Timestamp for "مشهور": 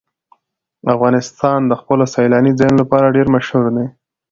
3.35-3.65